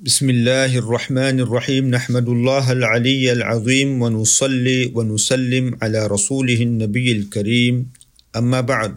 [0.00, 7.74] بسم الله الرحمن الرحيم نحمد الله العلي العظيم ونصلي ونسلم على رسوله النبي الكريم
[8.32, 8.96] أما بعد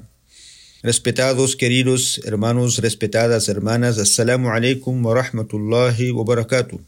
[0.80, 6.80] Respetados queridos hermanos, respetadas hermanas, Assalamu alaikum wa rahmatullahi wa barakatuh.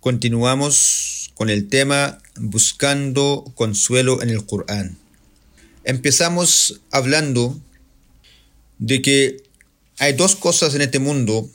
[0.00, 4.96] Continuamos con el tema Buscando consuelo en el Corán.
[5.84, 7.60] Empezamos hablando
[8.78, 9.36] de que
[9.98, 11.50] hay dos cosas en este mundo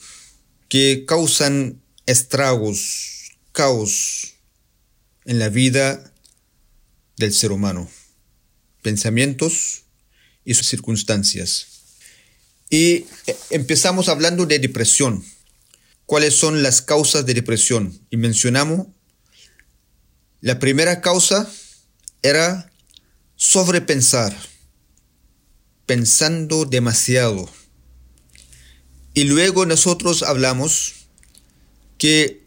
[0.70, 4.36] que causan estragos, caos
[5.26, 6.14] en la vida
[7.18, 7.90] del ser humano.
[8.82, 9.84] Pensamientos
[10.46, 11.68] y sus circunstancias.
[12.70, 13.08] Y
[13.50, 15.26] empezamos hablando de depresión.
[16.06, 18.00] ¿Cuáles son las causas de depresión?
[18.10, 18.88] Y mencionamos,
[20.42, 21.52] la primera causa
[22.22, 22.72] era
[23.36, 24.36] sobrepensar,
[25.86, 27.50] pensando demasiado.
[29.20, 30.94] Y luego nosotros hablamos
[31.98, 32.42] que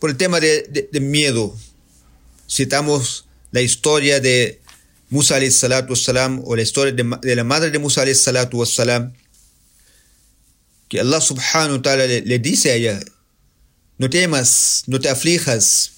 [0.00, 1.56] por el tema de, miedo,
[2.50, 4.60] citamos la historia de
[5.08, 9.12] Musa alayhi salatu wassalam, o la historia de, la madre de Musa alayhi salatu wassalam,
[10.88, 13.00] que Allah subhanahu wa ta'ala le, le, dice a ella,
[13.98, 15.92] no temas, no te aflijas,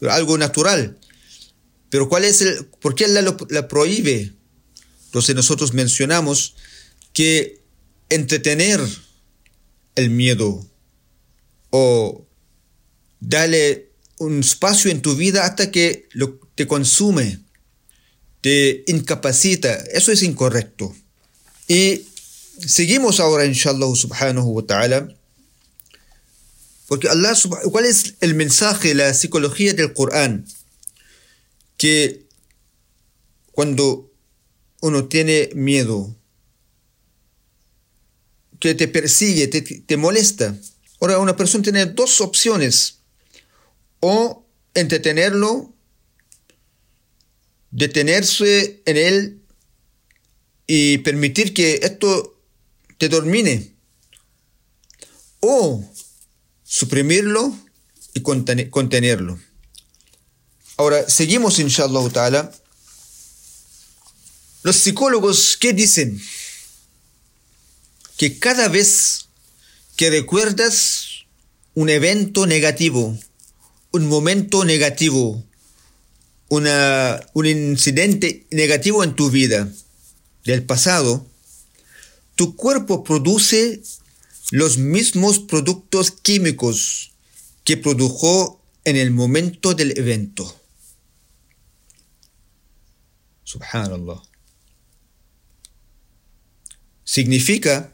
[0.00, 0.98] pero algo natural.
[1.90, 4.32] Pero ¿cuál es el, por qué Allah lo, la prohíbe?
[5.04, 6.56] Entonces nosotros mencionamos
[7.12, 7.60] que
[8.08, 8.80] entretener
[9.94, 10.66] el miedo
[11.70, 12.26] o
[13.20, 17.44] darle un espacio en tu vida hasta que lo, te consume
[18.44, 19.72] te incapacita.
[19.72, 20.94] Eso es incorrecto.
[21.66, 22.02] Y
[22.58, 25.08] seguimos ahora, inshallah subhanahu wa ta'ala,
[26.86, 27.32] porque Allah,
[27.72, 30.44] ¿cuál es el mensaje, la psicología del Corán?
[31.78, 32.26] Que
[33.52, 34.12] cuando
[34.82, 36.14] uno tiene miedo,
[38.64, 40.56] que te persigue, te, te molesta.
[41.00, 43.00] Ahora, una persona tiene dos opciones.
[44.00, 45.74] O entretenerlo
[47.70, 49.42] detenerse en él
[50.66, 52.40] y permitir que esto
[52.96, 53.74] te domine
[55.40, 55.84] o
[56.62, 57.54] suprimirlo
[58.14, 59.38] y contenerlo.
[60.78, 62.52] Ahora, seguimos inshallah ta'ala.
[64.62, 66.18] Los psicólogos, ¿qué dicen?
[68.16, 69.28] Que cada vez
[69.96, 71.26] que recuerdas
[71.74, 73.18] un evento negativo,
[73.92, 75.44] un momento negativo,
[76.48, 79.68] una, un incidente negativo en tu vida
[80.44, 81.26] del pasado,
[82.36, 83.82] tu cuerpo produce
[84.50, 87.12] los mismos productos químicos
[87.64, 90.60] que produjo en el momento del evento.
[93.44, 94.22] Subhanallah.
[97.04, 97.93] Significa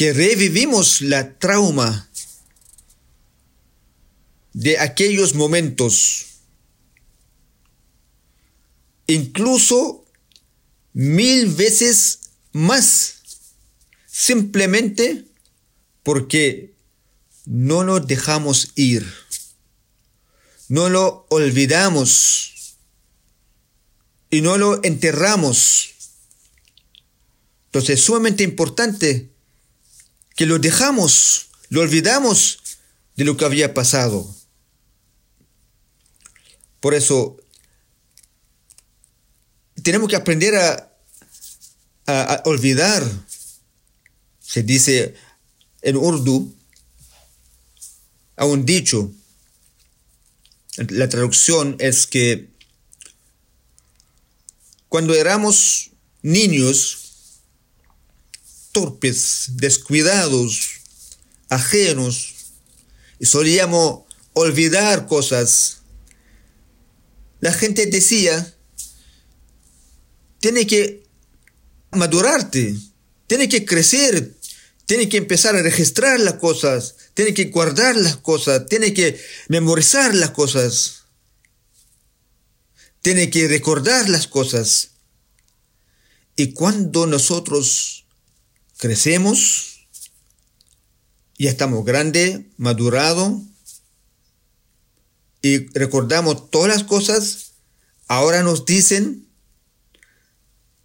[0.00, 2.08] que revivimos la trauma
[4.54, 6.26] de aquellos momentos
[9.06, 10.06] incluso
[10.94, 13.16] mil veces más,
[14.06, 15.26] simplemente
[16.02, 16.72] porque
[17.44, 19.06] no nos dejamos ir,
[20.68, 22.78] no lo olvidamos
[24.30, 25.90] y no lo enterramos.
[27.66, 29.29] Entonces es sumamente importante
[30.40, 32.60] que lo dejamos, lo olvidamos
[33.14, 34.34] de lo que había pasado.
[36.80, 37.36] Por eso
[39.82, 40.94] tenemos que aprender a,
[42.06, 43.06] a, olvidar.
[44.40, 45.14] Se dice
[45.82, 46.54] en urdu,
[48.36, 49.12] a un dicho,
[50.88, 52.48] la traducción es que
[54.88, 55.90] cuando éramos
[56.22, 56.99] niños,
[59.56, 60.70] descuidados,
[61.48, 62.34] ajenos,
[63.18, 64.02] y solíamos
[64.32, 65.82] olvidar cosas,
[67.40, 68.54] la gente decía,
[70.40, 71.02] tiene que
[71.92, 72.76] madurarte,
[73.26, 74.34] tiene que crecer,
[74.86, 80.14] tiene que empezar a registrar las cosas, tiene que guardar las cosas, tiene que memorizar
[80.14, 81.04] las cosas,
[83.02, 84.90] tiene que recordar las cosas.
[86.36, 88.06] Y cuando nosotros
[88.80, 89.86] crecemos,
[91.38, 93.34] ya estamos grandes, madurados,
[95.42, 97.52] y recordamos todas las cosas,
[98.08, 99.28] ahora nos dicen,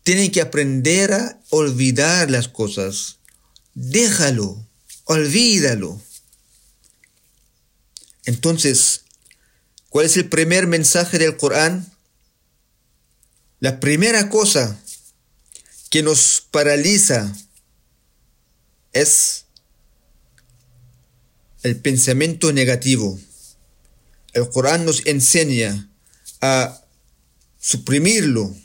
[0.04, 3.18] tienen que aprender a olvidar las cosas.
[3.74, 4.68] Déjalo,
[5.06, 6.00] olvídalo.
[8.26, 9.06] Entonces,
[9.90, 11.92] ¿cuál es el primer mensaje del Corán?
[13.62, 14.80] La primera cosa
[15.90, 17.34] que nos paraliza
[18.96, 19.46] es
[21.62, 23.20] el pensamiento negativo.
[24.34, 25.90] El Corán nos enseña
[26.42, 26.82] a
[27.60, 28.56] suprimirlo.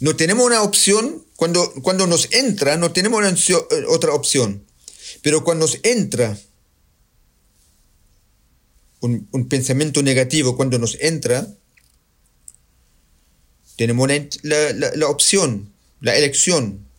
[0.00, 3.22] No tenemos una opción, cuando, cuando nos entra, no tenemos
[3.88, 4.64] otra opción.
[5.22, 6.38] Pero cuando nos entra
[9.00, 11.46] un, pensamiento negativo, cuando nos entra,
[13.76, 14.08] tenemos
[14.42, 16.89] la, la opción, la elección,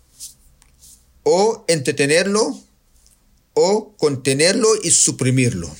[1.23, 2.59] o entretenerlo,
[3.53, 5.73] o contenerlo y suprimirlo.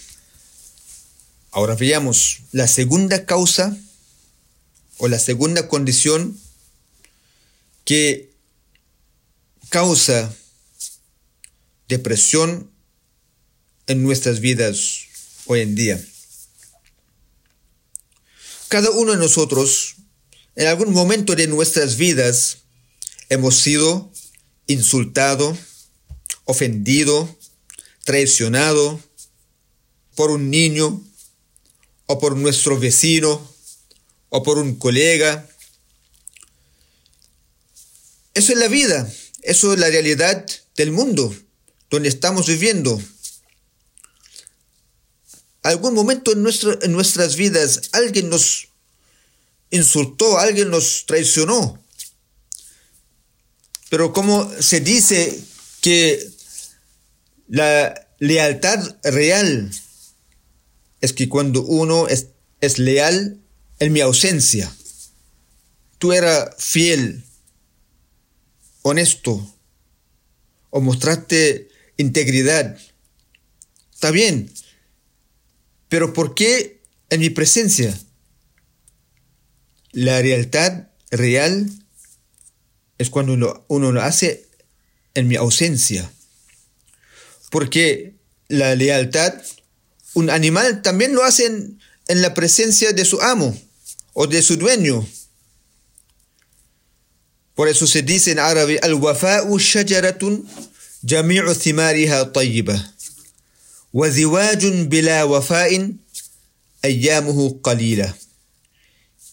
[1.51, 3.77] Ahora veamos la segunda causa
[4.97, 6.39] o la segunda condición
[7.85, 8.31] que
[9.69, 10.33] causa
[11.88, 12.69] depresión
[13.88, 15.07] en nuestras vidas
[15.45, 16.05] hoy en día.
[18.67, 19.95] Cada uno de nosotros,
[20.55, 22.59] en algún momento de nuestras vidas,
[23.29, 24.11] hemos sido
[24.71, 25.57] insultado,
[26.45, 27.38] ofendido,
[28.03, 29.00] traicionado
[30.15, 31.01] por un niño
[32.06, 33.41] o por nuestro vecino
[34.29, 35.47] o por un colega.
[38.33, 39.12] Eso es la vida,
[39.44, 40.45] eso es la realidad
[40.75, 41.35] del mundo
[41.89, 43.01] donde estamos viviendo.
[45.63, 46.45] Algún momento en,
[46.81, 48.69] en nuestras vidas alguien nos
[49.69, 51.81] insultó, alguien nos traicionó.
[53.91, 55.38] Pero como se dice
[55.81, 56.31] que
[57.49, 59.69] la lealtad real
[61.01, 62.27] es que cuando uno es,
[62.61, 63.41] es leal
[63.79, 64.73] en mi ausencia,
[65.97, 67.25] tú eras fiel,
[68.81, 69.57] honesto,
[70.69, 71.67] o mostraste
[71.97, 72.77] integridad,
[73.93, 74.53] está bien,
[75.89, 77.93] pero ¿por qué en mi presencia?
[79.91, 81.69] La lealtad real
[83.00, 84.46] es cuando uno, uno lo hace
[85.14, 86.11] en mi ausencia.
[87.50, 88.14] Porque
[88.49, 89.34] la lealtad,
[90.14, 91.78] un animal también lo hace en,
[92.08, 93.56] la presencia de su amo
[94.12, 95.06] o de su dueño.
[97.55, 100.49] Por eso se dice en árabe, al-wafa'u shajaratun
[101.02, 102.96] jami'u thimariha tayyiba.
[103.96, 105.93] وزواج بلا وفاء
[106.84, 108.14] أيامه قليلة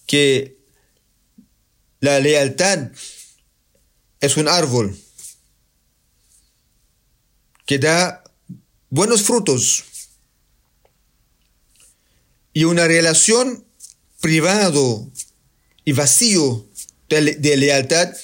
[0.07, 0.55] que
[1.99, 2.91] la lealtad
[4.20, 4.96] es un árbol
[7.66, 8.24] que da
[8.90, 9.84] buenos frutos
[12.52, 13.64] y una relación
[14.20, 15.10] privado
[15.84, 16.66] y vacío
[17.08, 18.14] de, lealtad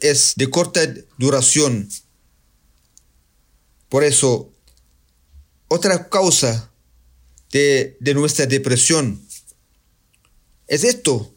[0.00, 0.80] es de corta
[1.18, 1.88] duración.
[3.88, 4.52] Por eso,
[5.68, 6.72] otra causa
[7.50, 9.26] de, de nuestra depresión
[10.66, 11.32] es esto.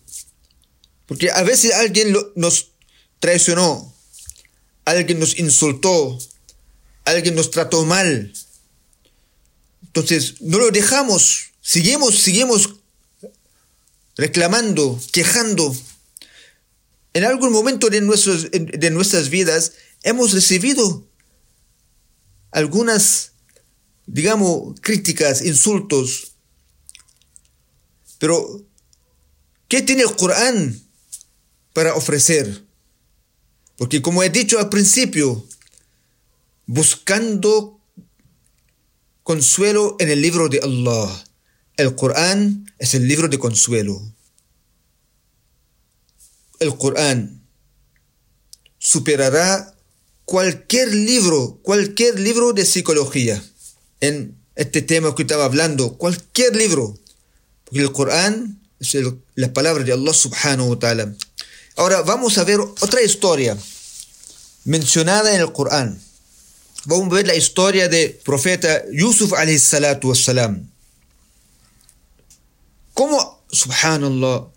[1.05, 2.71] Porque a veces alguien nos
[3.19, 3.93] traicionó,
[4.85, 6.17] alguien nos insultó,
[7.05, 8.33] alguien nos trató mal.
[9.83, 12.75] Entonces, no lo dejamos, seguimos, seguimos
[14.15, 15.75] reclamando, quejando.
[17.13, 19.73] En algún momento de, nuestros, de nuestras vidas
[20.03, 21.07] hemos recibido
[22.51, 23.31] algunas,
[24.05, 26.33] digamos, críticas, insultos.
[28.19, 28.63] Pero,
[29.67, 30.79] ¿qué tiene el Corán
[31.73, 32.68] para ofrecer?
[33.79, 35.47] Porque como he dicho al principio,
[36.67, 37.79] buscando
[39.23, 41.23] consuelo en el libro de Allah.
[41.77, 44.01] El Corán es el libro de consuelo.
[46.59, 47.47] El Corán
[48.79, 49.75] superará
[50.25, 53.41] cualquier libro, cualquier libro de psicología
[54.01, 56.97] en este tema que estaba hablando, cualquier libro.
[57.63, 58.97] Porque el Corán es
[59.35, 61.15] la palabra de Allah subhanahu wa ta'ala.
[61.75, 63.57] Ahora vamos a ver otra historia
[64.65, 66.01] mencionada en el Corán.
[66.85, 70.69] Vamos a ver la historia del profeta Yusuf salatu wassalam.
[72.93, 74.47] ¿Cómo, subhanallah,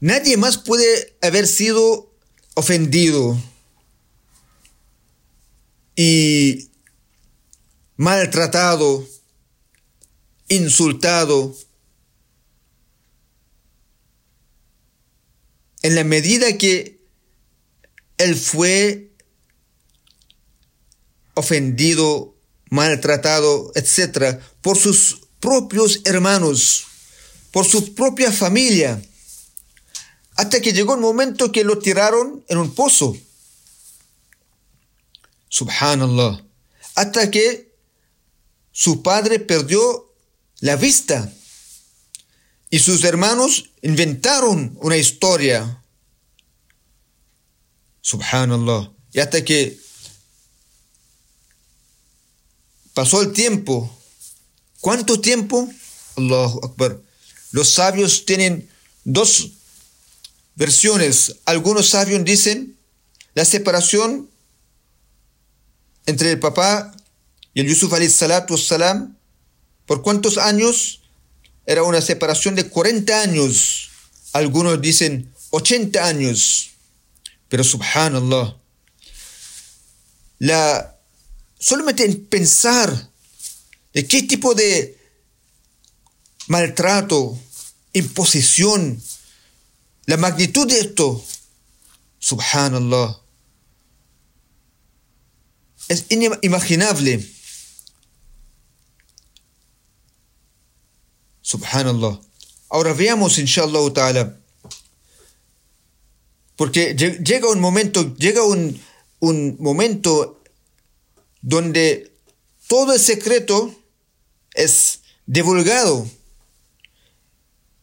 [0.00, 2.10] nadie más puede haber sido
[2.54, 3.38] ofendido
[5.94, 6.70] y
[7.96, 9.06] maltratado,
[10.48, 11.54] insultado,
[15.82, 17.00] en la medida que
[18.18, 19.12] él fue
[21.34, 22.36] ofendido,
[22.70, 26.84] maltratado, etc., por sus propios hermanos,
[27.52, 29.00] por su propia familia,
[30.34, 33.16] hasta que llegó el momento que lo tiraron en un pozo.
[35.48, 36.44] Subhanallah.
[36.94, 37.74] Hasta que
[38.72, 40.12] su padre perdió
[40.60, 41.32] la vista
[42.70, 45.82] y sus hermanos inventaron una historia.
[48.02, 48.92] Subhanallah.
[49.12, 49.78] Y hasta que
[52.92, 53.90] pasó el tiempo.
[54.80, 55.68] ¿Cuánto tiempo?
[56.16, 57.00] Allahu Akbar.
[57.52, 58.68] Los sabios tienen
[59.04, 59.52] dos
[60.56, 61.36] versiones.
[61.44, 62.76] Algunos sabios dicen
[63.34, 64.28] la separación
[66.06, 66.94] entre el papá
[67.54, 69.16] y el Yusuf alayhi salatu salam,
[69.86, 70.97] ¿por cuántos años?
[71.68, 73.90] Era una separación de 40 años.
[74.32, 76.70] Algunos dicen 80 años.
[77.50, 78.56] Pero subhanallah,
[80.38, 80.98] la,
[81.58, 83.10] solamente en pensar
[83.92, 84.96] de qué tipo de
[86.46, 87.38] maltrato,
[87.92, 89.02] imposición,
[90.06, 91.22] la magnitud de esto,
[92.18, 93.20] subhanallah,
[95.88, 97.37] es inimaginable.
[101.48, 102.20] Subhanallah.
[102.68, 104.36] Ahora veamos, inshallah ta'ala.
[106.56, 108.78] Porque llega un momento, llega un,
[109.20, 110.42] un momento
[111.40, 112.12] donde
[112.66, 113.74] todo el secreto
[114.52, 116.06] es divulgado.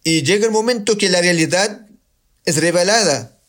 [0.03, 1.87] Y llega el momento que la realidad
[2.45, 3.39] es revelada.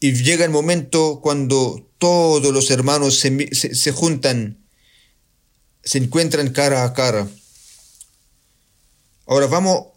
[0.00, 4.58] Y llega el momento cuando todos los hermanos se, juntan,
[5.82, 7.26] se encuentran cara a cara.
[9.26, 9.88] Ahora vamos,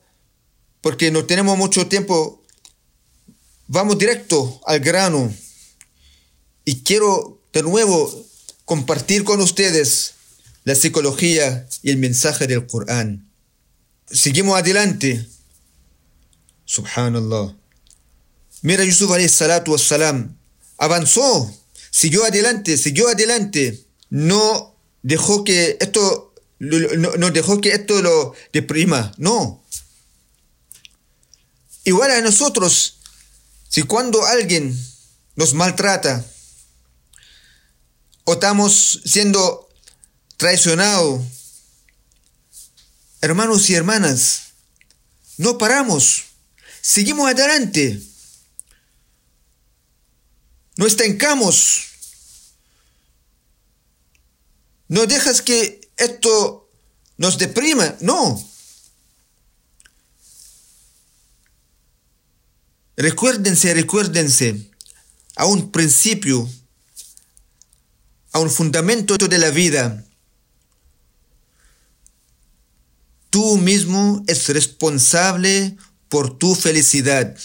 [0.81, 2.43] porque no tenemos mucho tiempo,
[3.67, 5.33] vamos directo al grano.
[6.65, 8.25] Y quiero de nuevo
[8.65, 10.13] compartir con ustedes
[10.63, 13.29] la psicología y el mensaje del Corán.
[14.11, 15.27] Seguimos adelante.
[16.65, 17.55] Subhanallah.
[18.61, 20.35] Mira, Yusuf alayhi salatu wassalam
[20.77, 21.53] avanzó,
[21.91, 23.85] siguió adelante, siguió adelante.
[24.09, 26.28] No dejó que esto
[26.59, 29.63] no, no dejó que esto lo deprima, no.
[31.85, 32.99] Igual a nosotros,
[33.67, 34.77] si cuando alguien
[35.35, 36.25] nos maltrata,
[38.25, 39.69] o estamos siendo
[40.37, 41.21] traicionados,
[43.21, 44.53] hermanos y hermanas,
[45.37, 46.25] no paramos,
[46.81, 48.01] seguimos adelante.
[50.75, 51.87] No estancamos.
[54.87, 56.69] No dejas que esto
[57.17, 57.95] nos deprima.
[58.01, 58.41] No.
[62.95, 64.71] Recuérdense, recuérdense
[65.35, 66.49] a un principio,
[68.31, 70.05] a un fundamento de la vida.
[73.29, 75.77] Tú mismo es responsable
[76.09, 77.37] por tu felicidad.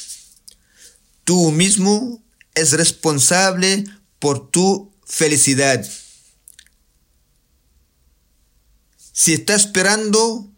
[1.25, 2.23] Tú mismo
[2.55, 3.85] es responsable
[4.19, 5.87] por tu felicidad.
[9.15, 10.51] Si estás esperando,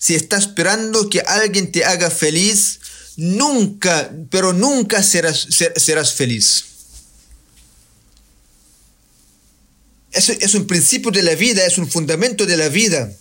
[0.00, 2.80] si esperando que alguien te haga feliz,
[3.16, 5.46] nunca, pero nunca serás,
[5.76, 6.64] serás feliz.
[10.10, 13.12] Es un principio de la vida, es un fundamento de la vida.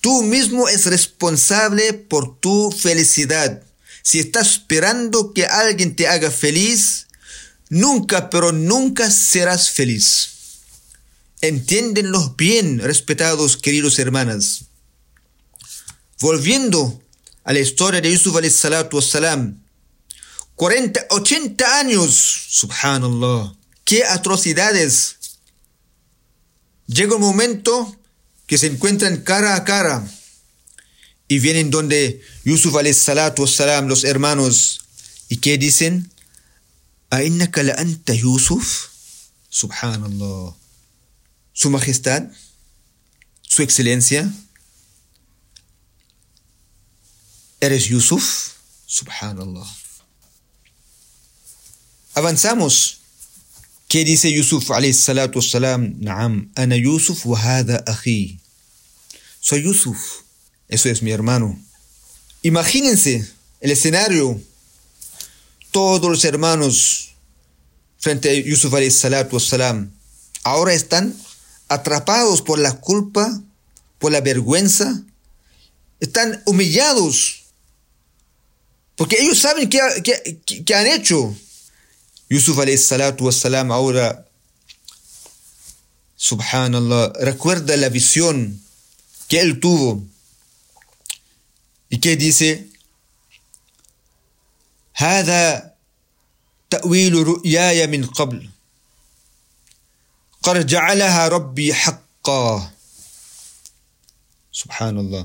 [0.00, 3.62] Tú mismo es responsable por tu felicidad.
[4.02, 7.08] Si estás esperando que alguien te haga feliz,
[7.68, 10.29] nunca, pero nunca serás feliz.
[11.42, 14.64] Entiéndenlo bien, respetados queridos hermanas.
[16.20, 17.02] Volviendo
[17.44, 19.62] a la historia de Yusuf salatu salam,
[20.56, 22.14] 40, 80 años,
[22.48, 23.54] subhanallah,
[23.84, 25.16] qué atrocidades.
[26.86, 27.96] Llega un momento
[28.46, 30.06] que se encuentran cara a cara
[31.26, 34.80] y vienen donde Yusuf salatu salam, los hermanos,
[35.30, 36.10] y qué dicen,
[37.08, 38.90] ¿Ainnaka la anta Yusuf?
[39.48, 40.59] Subhanallah.
[41.52, 42.24] Su majestad,
[43.42, 44.32] su excelencia,
[47.60, 48.54] ¿eres Yusuf?
[48.86, 49.66] Subhanallah.
[52.14, 53.00] Avanzamos.
[53.88, 55.94] ¿Qué dice Yusuf alayhi salatu salam?
[55.98, 58.40] Naam, ana Yusuf wa hada akhi.
[59.40, 60.22] Soy Yusuf.
[60.68, 61.58] Eso es mi hermano.
[62.42, 63.28] Imagínense
[63.60, 64.40] el escenario.
[65.72, 67.14] Todos los hermanos
[67.98, 69.90] frente a Yusuf alayhi salatu salam
[70.42, 71.14] ahora están
[71.69, 73.41] atrapados por la culpa,
[73.99, 75.03] por la vergüenza.
[75.99, 77.43] Están humillados.
[78.95, 79.79] Porque ellos saben qué,
[80.65, 81.35] qué han hecho.
[82.29, 84.25] Yusuf alayhi salatu wassalam ahora,
[86.15, 88.59] subhanallah, recuerda la visión
[89.27, 90.03] que él tuvo.
[91.89, 92.69] ¿Y qué dice?
[94.95, 95.73] هذا
[96.69, 98.49] تأويل رؤياي من قبل
[100.42, 102.70] قد جعلها ربي حقا
[104.52, 105.24] Subhanallah.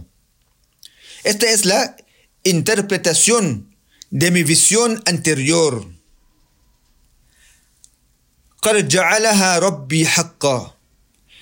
[1.23, 1.95] Esta es la
[2.43, 3.75] interpretación
[4.11, 5.85] de mi visión anterior.
[8.61, 10.71] قد جعلها ربي حقا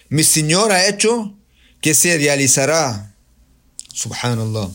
[0.09, 1.33] mi Señor ha hecho
[1.81, 3.13] que se realizará
[3.93, 4.69] subhanallah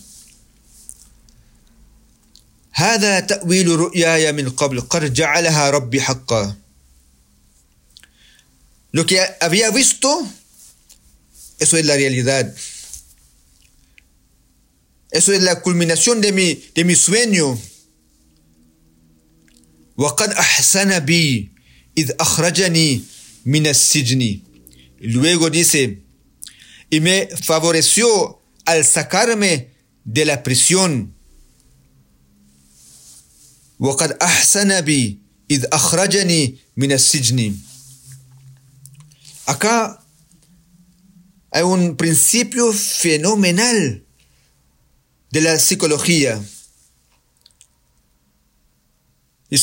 [2.72, 6.56] هذا تأويل رؤياي من قبل قد جعلها ربي حقا
[8.91, 10.27] lo que había visto
[11.59, 12.53] eso es la realidad
[15.12, 17.59] eso es la culminación de mi, de mi sueño
[19.97, 21.51] وقد أحسن بي
[21.97, 23.01] إذ أخرجني
[23.45, 24.39] من السجن
[25.01, 26.00] luego dice
[26.89, 29.69] y me favoreció al sacarme
[30.05, 31.13] de la prisión
[33.79, 35.19] وقد أحسن بي
[35.51, 37.55] إذ أخرجني من السجن
[39.48, 40.04] acá
[41.50, 44.04] hay un principio fenomenal
[45.30, 46.38] de la psicología.
[49.48, 49.56] Y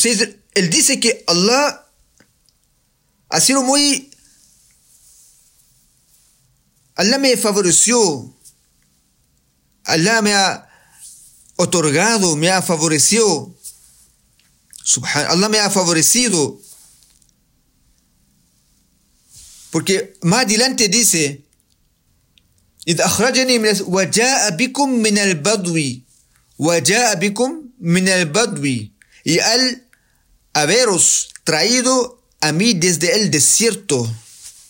[0.54, 1.86] él dice que Allah
[3.28, 4.10] ha sido muy...
[6.96, 8.34] Allah me favoreció.
[9.84, 10.68] Allah me ha
[11.54, 13.54] otorgado, me ha favorecido.
[15.28, 16.60] Allah me ha favorecido.
[19.76, 21.44] Porque más adelante dice,
[23.86, 25.76] وجاء بكم من البدو
[26.58, 28.08] وجاء بكم من
[29.22, 29.82] y al
[30.54, 34.10] haberos traído a mí desde el desierto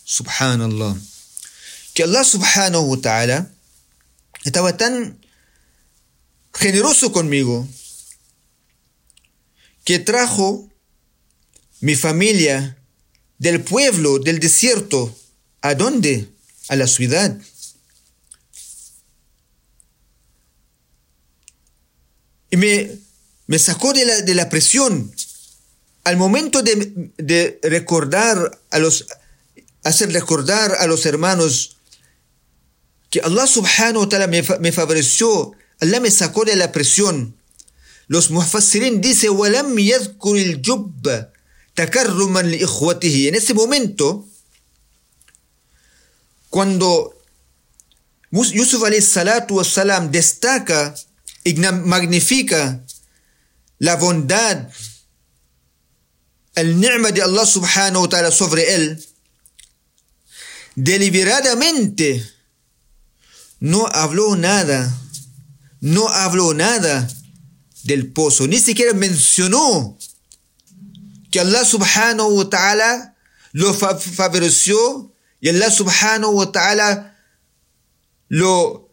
[0.04, 0.96] subhanallah
[1.94, 3.48] que Allah subhanahu wa ta'ala
[4.44, 5.20] estaba tan
[6.52, 7.68] generoso conmigo
[9.84, 10.68] que trajo
[11.80, 12.76] mi familia
[13.37, 15.15] del pueblo, del desierto,
[15.61, 16.29] ¿a dónde?
[16.67, 17.35] A la ciudad.
[22.51, 22.91] Y me,
[23.47, 25.11] me sacó de la, de la, presión.
[26.03, 29.07] Al momento de, de, recordar a los,
[29.83, 31.77] hacer recordar a los hermanos
[33.09, 37.35] que Allah subhanahu wa ta'ala me, me favoreció, Allah me sacó de la presión.
[38.07, 41.31] Los mufassirin dice, وَلَمْ يَذْكُرِ الْجُبَّ
[41.76, 42.64] takarruman li
[43.28, 44.26] En ese momento,
[46.50, 47.14] cuando
[48.32, 50.94] Yusuf salatu salam destaca
[51.44, 52.82] y magnifica
[53.78, 54.68] la bondad,
[56.54, 59.04] el ni'ma de Allah subhanahu wa ta'ala sobre él,
[60.74, 62.24] deliberadamente
[63.60, 64.98] no habló nada,
[65.80, 67.06] no habló nada
[67.84, 69.98] del pozo, ni siquiera mencionó
[71.36, 73.14] que Allah subhanahu wa ta'ala
[73.52, 77.14] lo favoreció y Allah subhanahu wa ta'ala
[78.28, 78.88] lo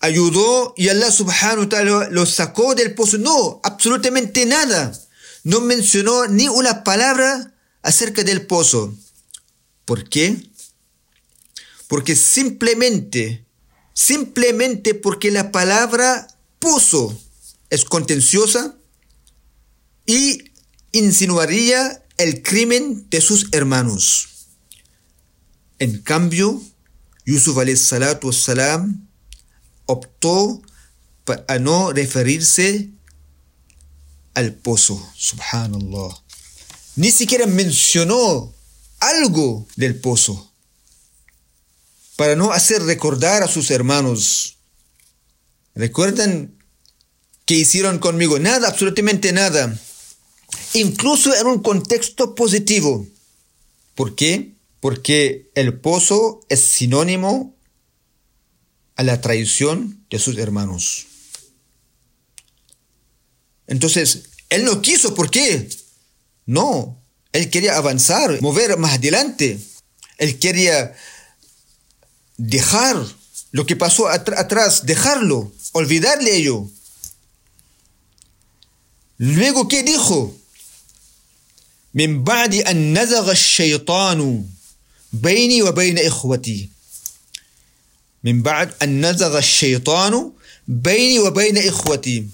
[0.00, 3.16] ayudó y Allah subhanahu wa ta'ala lo sacó del pozo.
[3.16, 4.92] No, absolutamente nada.
[5.44, 8.92] No mencionó ni una palabra acerca del pozo.
[9.86, 10.36] ¿Por qué?
[11.86, 13.46] Porque simplemente,
[13.94, 17.18] simplemente porque la palabra pozo
[17.70, 18.76] es contenciosa
[20.04, 20.47] y
[20.98, 24.28] insinuaría el crimen de sus hermanos.
[25.78, 26.60] En cambio,
[27.24, 27.56] Yusuf
[28.32, 29.08] salam
[29.86, 30.62] optó
[31.46, 32.90] a no referirse
[34.34, 36.16] al pozo, subhanallah.
[36.96, 38.52] Ni siquiera mencionó
[39.00, 40.52] algo del pozo
[42.16, 44.58] para no hacer recordar a sus hermanos.
[45.74, 46.52] ¿Recuerdan
[47.44, 48.40] qué hicieron conmigo?
[48.40, 49.78] Nada, absolutamente nada.
[50.74, 53.06] Incluso en un contexto positivo.
[53.94, 54.54] ¿Por qué?
[54.80, 57.56] Porque el pozo es sinónimo
[58.96, 61.06] a la traición de sus hermanos.
[63.66, 65.68] Entonces, él no quiso, ¿por qué?
[66.46, 67.00] No,
[67.32, 69.60] él quería avanzar, mover más adelante.
[70.16, 70.94] Él quería
[72.36, 73.04] dejar
[73.50, 76.68] lo que pasó atrás, dejarlo, olvidarle ello.
[79.18, 80.34] Luego, ¿qué dijo?
[81.94, 84.44] من بعد أن نزغ الشيطان
[85.12, 86.68] بيني وبين إخوتي.
[88.24, 90.32] من بعد أن نزغ الشيطان
[90.68, 92.26] بيني وبين إخوتي.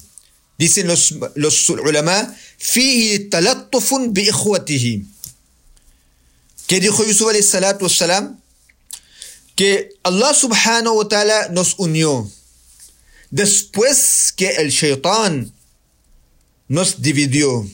[0.58, 0.88] ديسن
[1.36, 2.36] لس العلماء.
[2.58, 5.02] فيه تلطف بإخوته.
[6.68, 8.44] كدي يوسف عليه الصلاة والسلام
[9.56, 12.28] que Allah subhanahu wa ta'ala nos unió
[13.30, 15.52] después que el shaitán
[16.68, 17.66] nos dividió.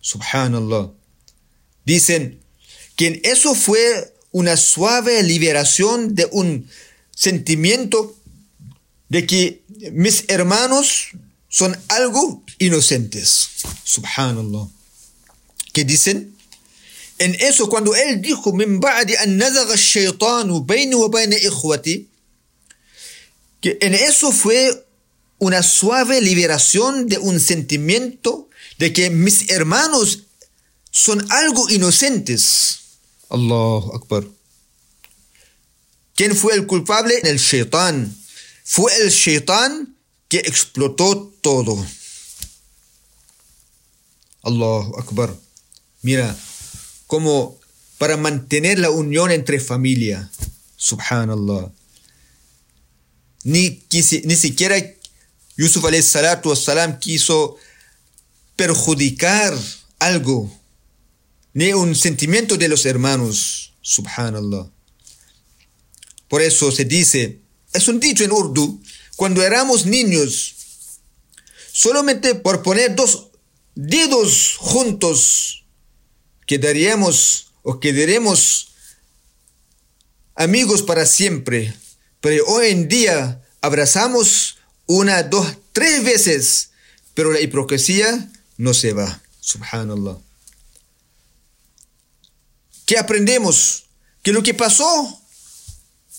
[0.00, 0.90] Subhanallah.
[1.84, 2.40] Dicen
[2.96, 6.68] que eso fue una suave liberación de un
[7.14, 8.16] sentimiento
[9.08, 11.08] de que mis hermanos
[11.48, 13.48] son algo inocentes.
[13.84, 14.68] Subhanallah.
[15.72, 16.36] ¿Qué dicen?
[17.18, 22.08] En eso, cuando él dijo, "Min ba'di an nazagha ash-shaytanu bayni wa bayna ikhwati",
[23.60, 24.86] que en eso fue
[25.38, 28.48] una suave liberación de un sentimiento
[28.80, 30.20] de que mis hermanos
[30.90, 32.78] son algo inocentes.
[33.28, 34.24] Allahu Akbar.
[36.14, 37.14] ¿Quién fue el culpable?
[37.22, 38.16] El shaitán.
[38.64, 39.94] Fue el shaitán
[40.28, 41.76] que explotó todo.
[44.44, 45.36] Allahu Akbar.
[46.00, 46.34] Mira,
[47.06, 47.60] como
[47.98, 50.30] para mantener la unión entre familia.
[50.76, 51.70] Subhanallah.
[53.44, 53.82] Ni,
[54.24, 54.76] ni siquiera
[55.58, 57.58] Yusuf salatu salam quiso
[58.56, 59.56] perjudicar
[59.98, 60.50] algo,
[61.52, 63.74] ni un sentimiento de los hermanos.
[63.82, 64.70] Subhanallah.
[66.28, 67.40] Por eso se dice,
[67.72, 68.80] es un dicho en Urdu,
[69.16, 70.54] cuando éramos niños,
[71.72, 73.28] solamente por poner dos
[73.74, 75.64] dedos juntos,
[76.46, 78.72] quedaríamos o quedaremos
[80.34, 81.74] amigos para siempre.
[82.20, 86.70] Pero hoy en día abrazamos una, dos, tres veces,
[87.14, 88.30] pero la hipocresía
[88.60, 89.22] no se va.
[89.40, 90.18] Subhanallah.
[92.84, 93.84] ¿Qué aprendemos?
[94.22, 95.18] Que lo que pasó,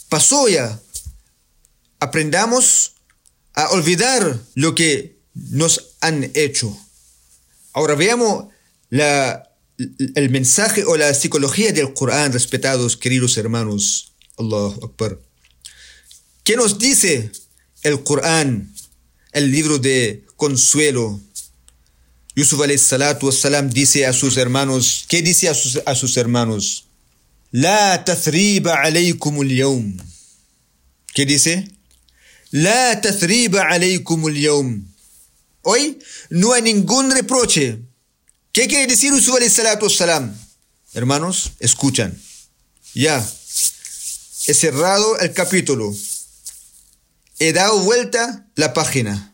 [0.09, 0.79] pasó ya.
[1.99, 2.93] Aprendamos
[3.53, 6.75] a olvidar lo que nos han hecho.
[7.73, 8.47] Ahora veamos
[8.89, 9.47] la,
[10.15, 14.13] el mensaje o la psicología del Corán, respetados queridos hermanos.
[14.37, 15.19] Allah Akbar.
[16.43, 17.31] ¿Qué nos dice
[17.83, 18.73] el Corán,
[19.31, 21.21] el libro de consuelo?
[22.35, 26.85] Yusuf salatu salam dice a sus hermanos, ¿qué dice a sus, a sus hermanos?
[27.51, 30.01] La tathriba alaykum al
[31.13, 31.67] ¿Qué dice?
[32.51, 34.83] La tathriba alaykum al
[35.63, 37.79] Hoy no hay ningún reproche.
[38.53, 40.33] ¿Qué quiere decir Yusuf salatu salam?
[40.93, 42.17] Hermanos, escuchan.
[42.93, 43.25] Ya.
[44.47, 45.93] He cerrado el capítulo.
[47.39, 49.33] He dado vuelta la página.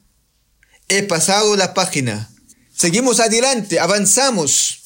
[0.88, 2.30] He pasado la página.
[2.78, 4.82] Seguimos adelante, avanzamos.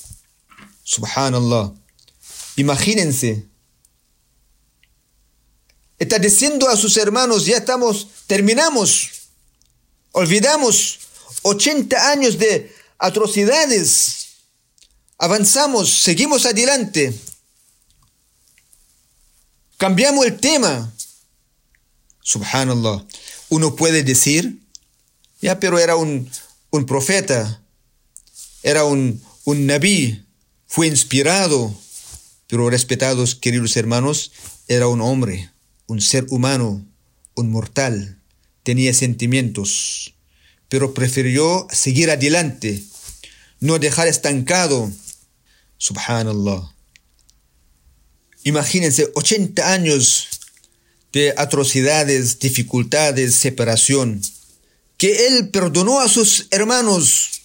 [0.86, 1.73] Subhanallah.
[2.56, 3.45] Imagínense.
[5.99, 9.10] Está diciendo a sus hermanos, ya estamos, terminamos.
[10.13, 10.99] Olvidamos
[11.41, 14.27] 80 años de atrocidades.
[15.17, 17.13] Avanzamos, seguimos adelante.
[19.75, 20.93] Cambiamos el tema.
[22.21, 23.06] Subhanallah.
[23.49, 24.62] Uno puede decir,
[25.41, 26.32] ya, pero era un,
[26.69, 27.61] un profeta,
[28.63, 29.69] era un, un
[30.67, 31.76] fue inspirado,
[32.47, 34.32] pero respetados, queridos hermanos,
[34.67, 35.50] era un hombre,
[35.88, 36.86] un ser humano,
[37.36, 38.21] un mortal,
[38.63, 40.13] tenía sentimientos,
[40.69, 42.82] pero prefirió seguir adelante,
[43.60, 44.91] no dejar estancado.
[45.78, 46.74] Subhanallah.
[48.43, 50.28] Imagínense 80 años
[51.12, 54.21] de atrocidades, dificultades, separación,
[54.97, 57.40] que Él perdonó a sus hermanos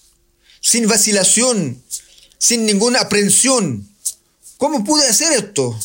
[0.66, 1.80] sin vacilación,
[2.38, 3.88] sin ninguna aprensión.
[4.58, 5.78] ¿Cómo pude hacer esto?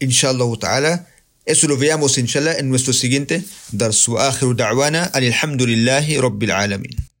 [0.00, 1.06] Inshallah ta'ala,
[1.46, 7.13] eso lo veamos inshallah en nuestro siguiente Dar su da'wana alhamdulillahi rabbil alamin.